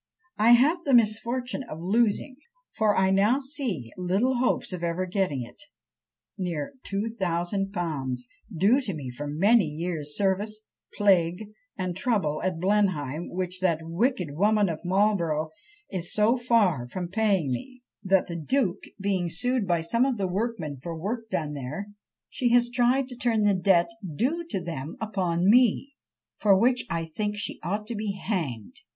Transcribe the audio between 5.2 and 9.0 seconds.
it, near 2000_l._ due to